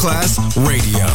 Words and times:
Class 0.00 0.38
Radio. 0.56 1.09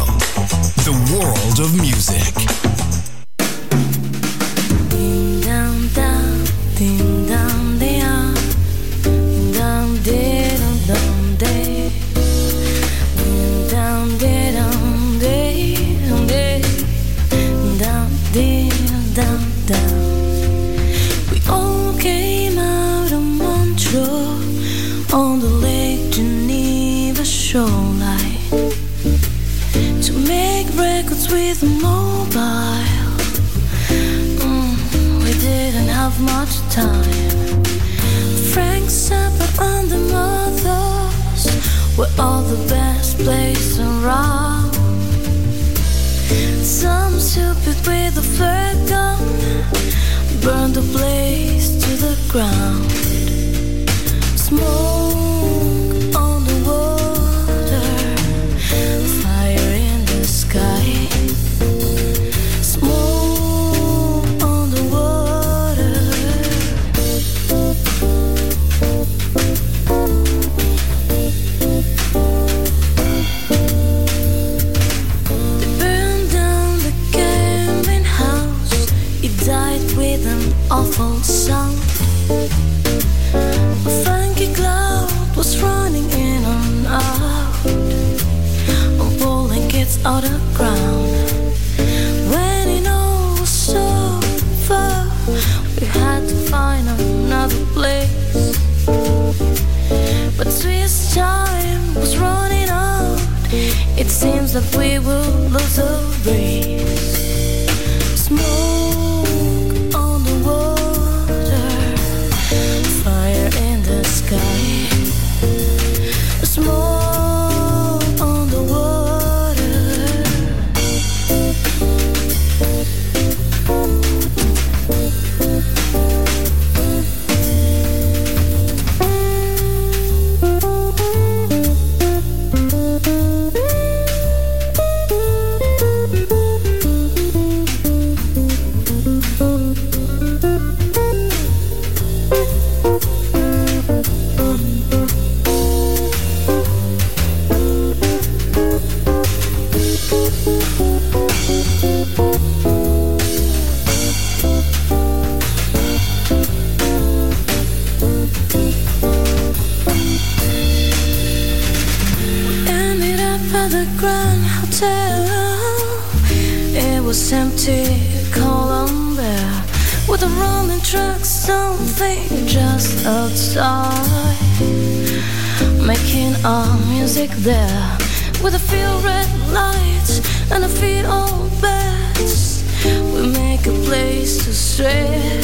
like 183.65 183.75
a 183.75 183.79
place 183.85 184.45
to 184.45 184.53
stray. 184.53 185.41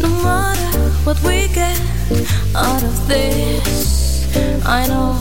No 0.00 0.08
matter 0.22 0.78
what 1.04 1.20
we 1.22 1.48
get 1.48 1.80
out 2.54 2.82
of 2.82 3.08
this, 3.08 4.34
I 4.64 4.86
know, 4.86 5.16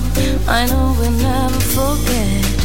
I 0.48 0.66
know 0.68 0.96
we'll 1.00 1.12
never 1.12 1.60
forget. 1.60 2.57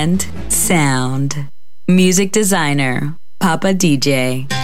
And 0.00 0.26
Sound. 0.48 1.48
Music 1.86 2.32
designer, 2.32 3.16
Papa 3.38 3.74
DJ. 3.74 4.59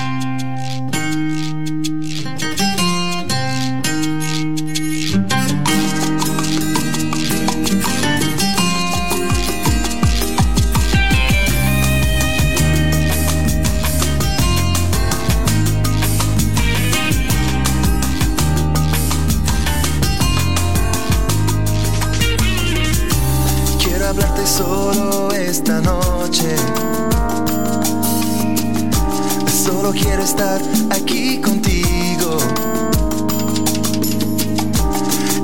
Estar 30.26 30.60
aquí 30.90 31.40
contigo. 31.40 32.36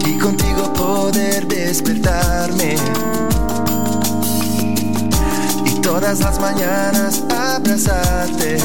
Y 0.04 0.18
contigo 0.18 0.72
poder 0.72 1.46
despertarme. 1.46 2.74
Y 5.64 5.80
todas 5.80 6.18
las 6.18 6.40
mañanas 6.40 7.22
abrazarte. 7.30 8.58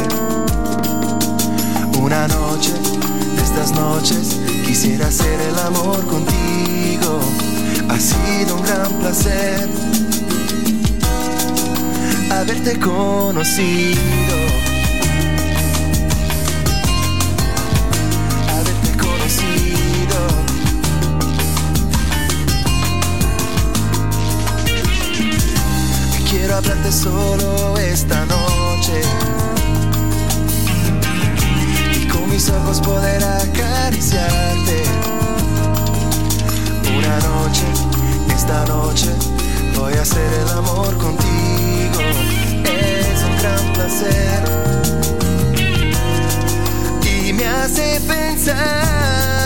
Una 2.02 2.28
noche 2.28 2.74
de 3.36 3.44
estas 3.44 3.72
noches 3.74 4.38
quisiera 4.66 5.08
hacer 5.10 5.40
el 5.40 5.60
amor 5.60 6.04
contigo. 6.08 7.20
Ha 7.90 8.00
sido 8.00 8.56
un 8.56 8.64
gran 8.64 8.92
placer 8.94 9.70
haberte 12.32 12.80
conocido. 12.80 14.47
Solo 26.92 27.78
esta 27.78 28.26
noche. 28.26 29.02
Y 31.94 32.08
con 32.08 32.30
mis 32.30 32.50
ojos 32.50 32.80
poder 32.80 33.22
acariciarte. 33.24 34.84
Una 36.98 37.20
noche, 37.20 37.66
esta 38.34 38.66
noche, 38.68 39.10
voy 39.76 39.94
a 39.96 40.02
hacer 40.02 40.34
el 40.42 40.50
amor 40.58 40.98
contigo. 40.98 42.00
Es 42.64 43.22
un 43.22 43.38
gran 43.38 43.74
placer. 43.74 44.44
Y 47.04 47.34
me 47.34 47.48
hace 47.48 48.00
pensar. 48.08 49.37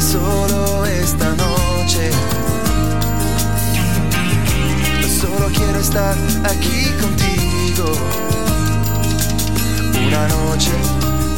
Solo 0.00 0.84
esta 0.84 1.34
noche. 1.34 2.10
Solo 5.20 5.48
quiero 5.48 5.78
estar 5.80 6.14
aquí 6.44 6.90
contigo. 7.00 7.92
Una 10.06 10.28
noche, 10.28 10.70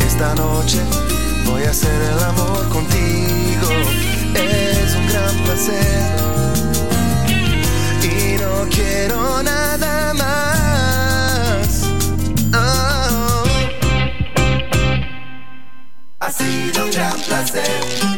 esta 0.05 0.35
noche, 0.35 0.79
voy 1.47 1.63
a 1.65 1.71
hacer 1.71 2.03
el 2.03 2.23
amor 2.25 2.69
contigo. 2.69 3.69
Es 4.35 4.95
un 4.97 5.07
gran 5.07 5.37
placer. 5.45 6.17
Y 8.03 8.39
no 8.41 8.69
quiero 8.71 9.43
nada 9.43 10.15
más. 10.15 11.85
Oh. 12.53 13.45
Ha 16.19 16.33
sido 16.33 16.85
un 16.85 16.91
gran 16.91 17.19
placer 17.21 18.18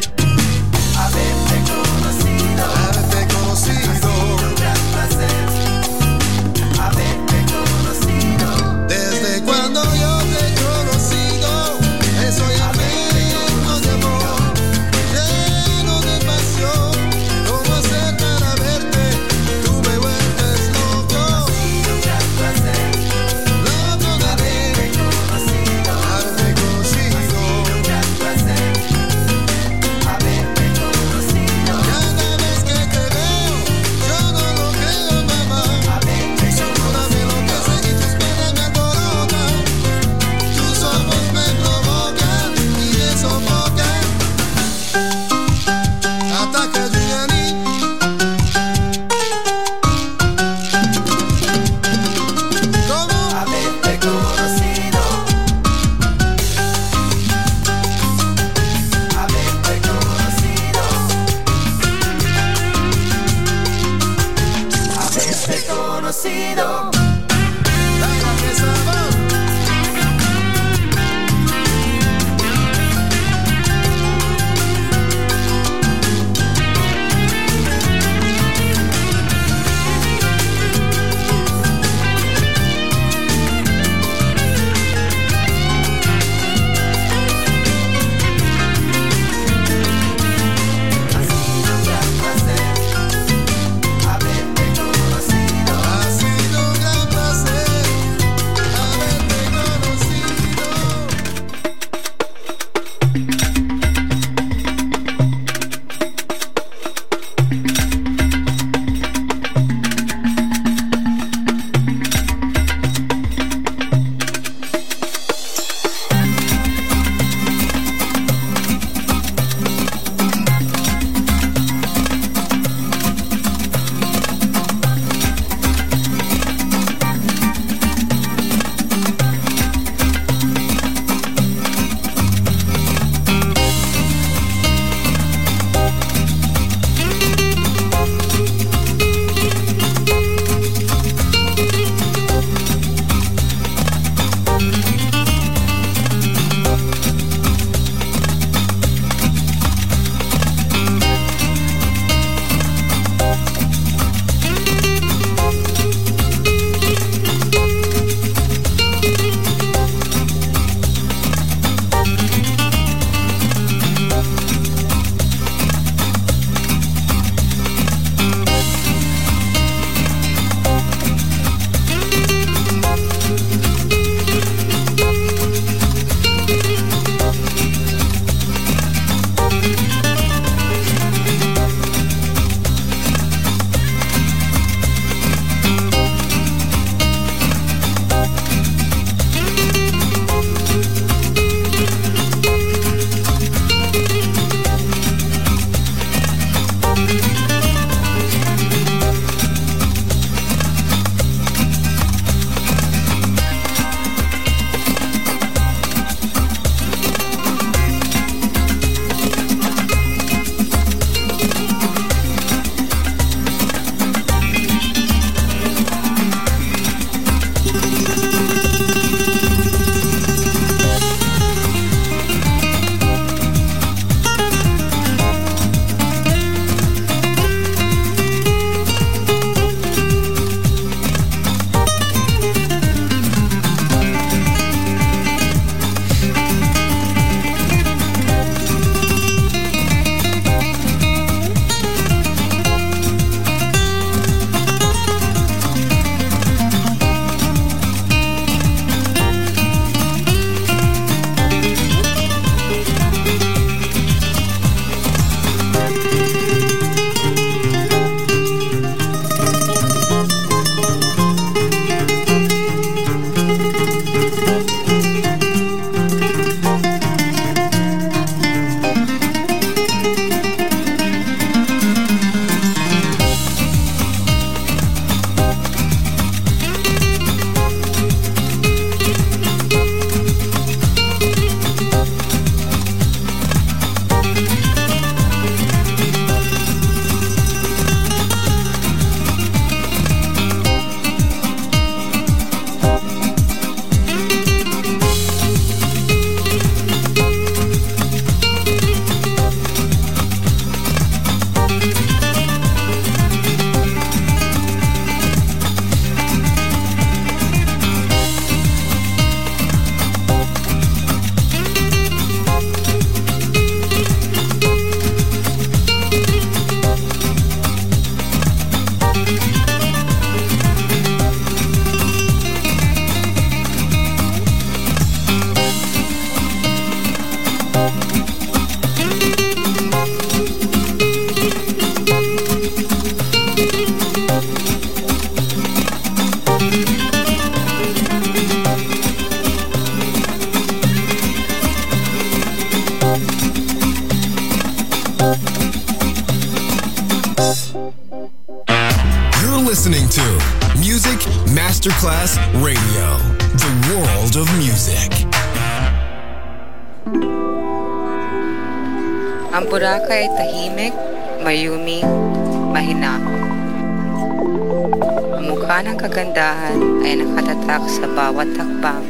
kagandahan 366.31 367.03
ay 367.03 367.13
nakatatak 367.19 367.83
sa 367.91 368.07
bawat 368.07 368.47
takbang, 368.55 369.03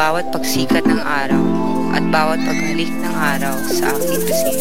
bawat 0.00 0.24
pagsikat 0.32 0.80
ng 0.88 0.96
araw, 0.96 1.44
at 1.92 2.00
bawat 2.08 2.40
paghalik 2.40 2.88
ng 2.88 3.14
araw 3.20 3.52
sa 3.68 3.92
aking 4.00 4.22
pisngi. 4.24 4.56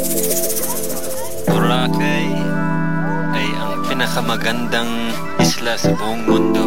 Boracay 1.48 2.28
ay 3.40 3.48
ang 3.56 3.88
pinakamagandang 3.88 4.92
isla 5.40 5.80
sa 5.80 5.96
buong 5.96 6.28
mundo. 6.28 6.66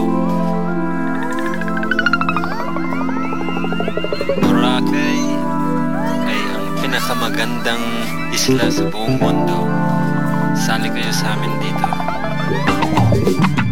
Boracay 4.40 5.20
ay 6.32 6.40
ang 6.48 6.66
pinakamagandang 6.80 7.85
isla 8.32 8.72
sa 8.72 8.85
buong 8.88 9.20
mundo. 9.20 9.68
Sali 10.56 10.88
kayo 10.88 11.12
sa 11.12 11.37
amin 11.37 11.52
dito. 11.61 11.88
ay 13.12 13.71